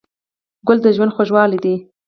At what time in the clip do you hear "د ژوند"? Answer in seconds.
0.83-1.13